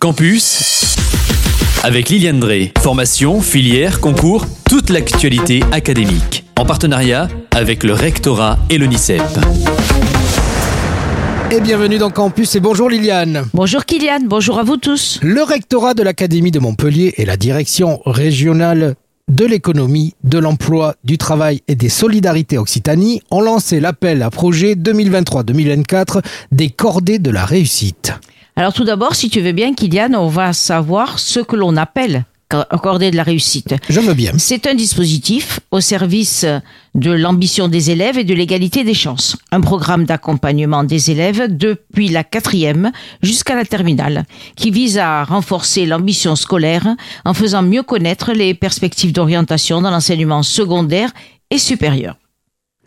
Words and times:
Campus 0.00 0.94
avec 1.82 2.08
Liliane 2.08 2.38
Drey. 2.38 2.72
Formation, 2.78 3.40
filière, 3.40 4.00
concours, 4.00 4.46
toute 4.70 4.90
l'actualité 4.90 5.60
académique. 5.72 6.44
En 6.56 6.64
partenariat 6.64 7.26
avec 7.50 7.82
le 7.82 7.94
rectorat 7.94 8.60
et 8.70 8.78
l'ONICEP. 8.78 9.20
Et 11.50 11.60
bienvenue 11.60 11.98
dans 11.98 12.10
Campus 12.10 12.54
et 12.54 12.60
bonjour 12.60 12.88
Liliane. 12.88 13.46
Bonjour 13.52 13.84
Kylian, 13.84 14.20
bonjour 14.26 14.60
à 14.60 14.62
vous 14.62 14.76
tous. 14.76 15.18
Le 15.20 15.42
rectorat 15.42 15.94
de 15.94 16.04
l'Académie 16.04 16.52
de 16.52 16.60
Montpellier 16.60 17.14
et 17.16 17.24
la 17.24 17.36
direction 17.36 18.00
régionale 18.06 18.94
de 19.26 19.46
l'économie, 19.46 20.14
de 20.22 20.38
l'emploi, 20.38 20.94
du 21.02 21.18
travail 21.18 21.62
et 21.66 21.74
des 21.74 21.88
solidarités 21.88 22.56
Occitanie 22.56 23.20
ont 23.32 23.40
lancé 23.40 23.80
l'appel 23.80 24.22
à 24.22 24.30
projet 24.30 24.74
2023-2024 24.76 26.22
des 26.52 26.70
cordées 26.70 27.18
de 27.18 27.32
la 27.32 27.44
réussite. 27.44 28.12
Alors 28.58 28.72
tout 28.72 28.82
d'abord, 28.82 29.14
si 29.14 29.30
tu 29.30 29.40
veux 29.40 29.52
bien 29.52 29.72
Kylian, 29.72 30.14
on 30.14 30.26
va 30.26 30.52
savoir 30.52 31.20
ce 31.20 31.38
que 31.38 31.54
l'on 31.54 31.76
appelle 31.76 32.24
cordée 32.82 33.12
de 33.12 33.16
la 33.16 33.22
réussite. 33.22 33.76
Je 33.88 34.00
veux 34.00 34.14
bien. 34.14 34.32
C'est 34.36 34.66
un 34.66 34.74
dispositif 34.74 35.60
au 35.70 35.80
service 35.80 36.44
de 36.96 37.12
l'ambition 37.12 37.68
des 37.68 37.92
élèves 37.92 38.18
et 38.18 38.24
de 38.24 38.34
l'égalité 38.34 38.82
des 38.82 38.94
chances. 38.94 39.36
Un 39.52 39.60
programme 39.60 40.06
d'accompagnement 40.06 40.82
des 40.82 41.12
élèves 41.12 41.56
depuis 41.56 42.08
la 42.08 42.24
quatrième 42.24 42.90
jusqu'à 43.22 43.54
la 43.54 43.64
terminale, 43.64 44.24
qui 44.56 44.72
vise 44.72 44.98
à 44.98 45.22
renforcer 45.22 45.86
l'ambition 45.86 46.34
scolaire 46.34 46.96
en 47.24 47.34
faisant 47.34 47.62
mieux 47.62 47.84
connaître 47.84 48.32
les 48.32 48.54
perspectives 48.54 49.12
d'orientation 49.12 49.82
dans 49.82 49.92
l'enseignement 49.92 50.42
secondaire 50.42 51.12
et 51.52 51.58
supérieur. 51.58 52.16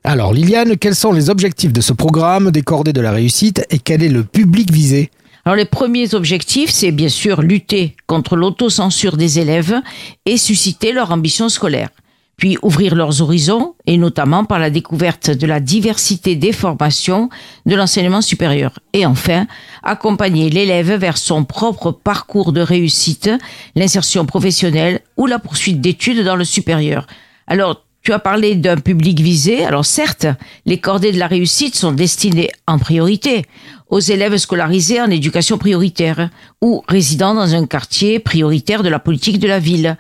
Alors 0.04 0.34
Liliane, 0.34 0.76
quels 0.76 0.96
sont 0.96 1.14
les 1.14 1.30
objectifs 1.30 1.72
de 1.72 1.80
ce 1.80 1.94
programme 1.94 2.52
des 2.52 2.62
cordées 2.62 2.92
de 2.92 3.00
la 3.00 3.12
réussite 3.12 3.66
et 3.70 3.80
quel 3.80 4.04
est 4.04 4.10
le 4.10 4.26
public 4.26 4.70
visé? 4.70 5.12
Alors 5.46 5.56
les 5.56 5.66
premiers 5.66 6.14
objectifs, 6.14 6.70
c'est 6.70 6.92
bien 6.92 7.10
sûr 7.10 7.42
lutter 7.42 7.96
contre 8.06 8.36
l'autocensure 8.36 9.18
des 9.18 9.40
élèves 9.40 9.82
et 10.26 10.38
susciter 10.38 10.92
leur 10.92 11.12
ambition 11.12 11.50
scolaire. 11.50 11.90
Puis 12.38 12.58
ouvrir 12.64 12.96
leurs 12.96 13.22
horizons, 13.22 13.76
et 13.86 13.98
notamment 13.98 14.46
par 14.46 14.58
la 14.58 14.72
découverte 14.72 15.30
de 15.30 15.46
la 15.46 15.60
diversité 15.60 16.36
des 16.36 16.54
formations 16.54 17.30
de 17.68 17.76
l'enseignement 17.76 18.22
supérieur. 18.22 18.80
Et 18.94 19.06
enfin, 19.06 19.46
accompagner 19.84 20.50
l'élève 20.50 20.94
vers 20.94 21.18
son 21.18 21.44
propre 21.44 21.92
parcours 21.92 22.52
de 22.52 22.62
réussite, 22.62 23.30
l'insertion 23.76 24.26
professionnelle 24.26 25.02
ou 25.18 25.28
la 25.28 25.38
poursuite 25.38 25.82
d'études 25.82 26.24
dans 26.24 26.36
le 26.36 26.46
supérieur. 26.46 27.06
Alors, 27.46 27.84
tu 28.02 28.14
as 28.14 28.20
parlé 28.20 28.56
d'un 28.56 28.78
public 28.78 29.20
visé. 29.20 29.64
Alors 29.64 29.86
certes, 29.86 30.26
les 30.66 30.80
cordées 30.80 31.12
de 31.12 31.20
la 31.20 31.28
réussite 31.28 31.76
sont 31.76 31.92
destinées 31.92 32.50
en 32.66 32.80
priorité 32.80 33.46
aux 33.92 34.00
élèves 34.00 34.38
scolarisés 34.38 35.02
en 35.02 35.12
éducation 35.12 35.58
prioritaire 35.58 36.30
ou 36.62 36.82
résidant 36.88 37.36
dans 37.36 37.54
un 37.54 37.68
quartier 37.68 38.20
prioritaire 38.20 38.82
de 38.82 38.90
la 38.90 39.00
politique 39.00 39.38
de 39.38 39.48
la 39.48 39.60
ville, 39.60 39.98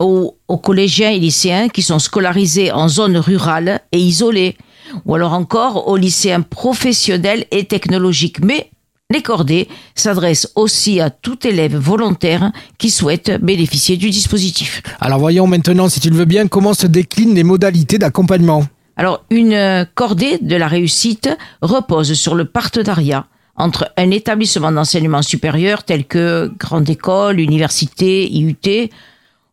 aux, 0.00 0.36
collégiens 0.62 1.10
et 1.10 1.18
lycéens 1.18 1.68
qui 1.68 1.82
sont 1.82 1.98
scolarisés 1.98 2.72
en 2.72 2.88
zone 2.88 3.16
rurale 3.16 3.80
et 3.92 3.98
isolée, 3.98 4.56
ou 5.04 5.14
alors 5.14 5.32
encore 5.32 5.88
aux 5.88 5.96
lycéens 5.96 6.40
professionnels 6.40 7.46
et 7.52 7.64
technologiques. 7.64 8.40
Mais 8.40 8.70
les 9.10 9.22
cordées 9.22 9.68
s'adressent 9.94 10.50
aussi 10.56 11.00
à 11.00 11.10
tout 11.10 11.46
élève 11.46 11.76
volontaire 11.76 12.50
qui 12.78 12.90
souhaite 12.90 13.30
bénéficier 13.42 13.96
du 13.96 14.10
dispositif. 14.10 14.82
Alors 15.00 15.18
voyons 15.18 15.46
maintenant, 15.46 15.88
si 15.88 16.00
tu 16.00 16.10
le 16.10 16.16
veux 16.16 16.24
bien, 16.24 16.48
comment 16.48 16.74
se 16.74 16.86
déclinent 16.86 17.34
les 17.34 17.44
modalités 17.44 17.98
d'accompagnement. 17.98 18.64
Alors, 18.96 19.24
une 19.30 19.86
cordée 19.94 20.38
de 20.38 20.56
la 20.56 20.68
réussite 20.68 21.28
repose 21.62 22.12
sur 22.14 22.34
le 22.34 22.44
partenariat 22.44 23.26
entre 23.56 23.92
un 23.96 24.10
établissement 24.10 24.72
d'enseignement 24.72 25.22
supérieur 25.22 25.84
tel 25.84 26.06
que 26.06 26.50
grande 26.58 26.88
école, 26.88 27.40
université, 27.40 28.30
IUT, 28.30 28.88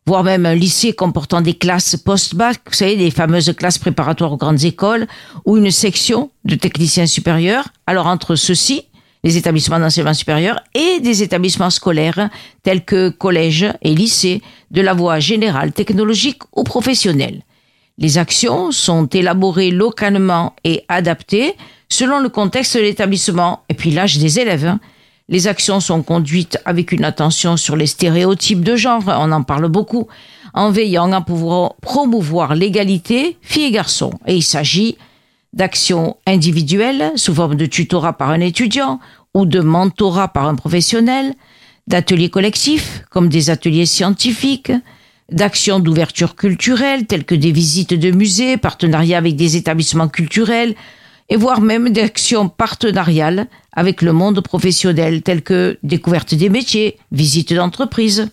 voire 0.06 0.24
même 0.24 0.46
un 0.46 0.54
lycée 0.54 0.94
comportant 0.94 1.42
des 1.42 1.54
classes 1.54 1.96
post-bac, 1.96 2.60
vous 2.66 2.72
savez, 2.72 2.96
des 2.96 3.10
fameuses 3.10 3.54
classes 3.54 3.76
préparatoires 3.78 4.32
aux 4.32 4.38
grandes 4.38 4.64
écoles, 4.64 5.06
ou 5.44 5.58
une 5.58 5.70
section 5.70 6.30
de 6.46 6.54
techniciens 6.54 7.06
supérieurs. 7.06 7.68
Alors 7.86 8.06
entre 8.06 8.34
ceux-ci, 8.34 8.84
les 9.24 9.36
établissements 9.36 9.78
d'enseignement 9.78 10.14
supérieur 10.14 10.60
et 10.74 11.00
des 11.00 11.22
établissements 11.22 11.70
scolaires 11.70 12.30
tels 12.62 12.84
que 12.84 13.10
collèges 13.10 13.66
et 13.82 13.94
lycées 13.94 14.40
de 14.70 14.80
la 14.80 14.94
voie 14.94 15.18
générale, 15.18 15.72
technologique 15.72 16.42
ou 16.56 16.64
professionnelle. 16.64 17.42
Les 17.98 18.16
actions 18.16 18.70
sont 18.70 19.06
élaborées 19.06 19.72
localement 19.72 20.54
et 20.62 20.84
adaptées 20.88 21.54
selon 21.88 22.20
le 22.20 22.28
contexte 22.28 22.76
de 22.76 22.82
l'établissement 22.82 23.64
et 23.68 23.74
puis 23.74 23.90
l'âge 23.90 24.18
des 24.18 24.38
élèves. 24.38 24.66
Hein. 24.66 24.80
Les 25.28 25.48
actions 25.48 25.80
sont 25.80 26.02
conduites 26.02 26.58
avec 26.64 26.92
une 26.92 27.04
attention 27.04 27.56
sur 27.56 27.76
les 27.76 27.86
stéréotypes 27.86 28.62
de 28.62 28.76
genre, 28.76 29.02
on 29.06 29.32
en 29.32 29.42
parle 29.42 29.68
beaucoup, 29.68 30.06
en 30.54 30.70
veillant 30.70 31.12
à 31.12 31.20
pouvoir 31.20 31.74
promouvoir 31.82 32.54
l'égalité 32.54 33.36
filles 33.42 33.64
et 33.64 33.70
garçons. 33.72 34.12
Et 34.26 34.36
il 34.36 34.42
s'agit 34.42 34.96
d'actions 35.52 36.16
individuelles 36.26 37.12
sous 37.16 37.34
forme 37.34 37.56
de 37.56 37.66
tutorat 37.66 38.12
par 38.12 38.30
un 38.30 38.40
étudiant 38.40 39.00
ou 39.34 39.44
de 39.44 39.60
mentorat 39.60 40.28
par 40.28 40.46
un 40.46 40.54
professionnel, 40.54 41.34
d'ateliers 41.86 42.30
collectifs 42.30 43.02
comme 43.10 43.28
des 43.28 43.50
ateliers 43.50 43.86
scientifiques, 43.86 44.72
d'actions 45.30 45.78
d'ouverture 45.78 46.36
culturelle 46.36 47.06
telles 47.06 47.24
que 47.24 47.34
des 47.34 47.52
visites 47.52 47.94
de 47.94 48.10
musées, 48.10 48.56
partenariats 48.56 49.18
avec 49.18 49.36
des 49.36 49.56
établissements 49.56 50.08
culturels, 50.08 50.74
et 51.28 51.36
voire 51.36 51.60
même 51.60 51.90
d'actions 51.90 52.48
partenariales 52.48 53.46
avec 53.72 54.00
le 54.02 54.12
monde 54.12 54.40
professionnel 54.40 55.22
telles 55.22 55.42
que 55.42 55.78
découverte 55.82 56.34
des 56.34 56.48
métiers, 56.48 56.98
visites 57.12 57.52
d'entreprises. 57.52 58.30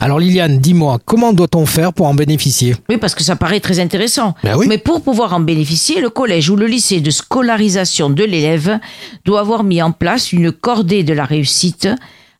Alors 0.00 0.18
Liliane, 0.18 0.58
dis-moi, 0.58 0.98
comment 1.04 1.32
doit-on 1.32 1.66
faire 1.66 1.92
pour 1.92 2.06
en 2.06 2.14
bénéficier? 2.14 2.76
Oui, 2.88 2.98
parce 2.98 3.14
que 3.14 3.22
ça 3.22 3.36
paraît 3.36 3.60
très 3.60 3.80
intéressant. 3.80 4.34
Ben 4.44 4.56
oui. 4.56 4.66
Mais 4.68 4.78
pour 4.78 5.02
pouvoir 5.02 5.34
en 5.34 5.40
bénéficier, 5.40 6.00
le 6.00 6.10
collège 6.10 6.50
ou 6.50 6.56
le 6.56 6.66
lycée 6.66 7.00
de 7.00 7.10
scolarisation 7.10 8.10
de 8.10 8.24
l'élève 8.24 8.78
doit 9.24 9.40
avoir 9.40 9.64
mis 9.64 9.82
en 9.82 9.92
place 9.92 10.32
une 10.32 10.52
cordée 10.52 11.04
de 11.04 11.12
la 11.12 11.24
réussite 11.24 11.88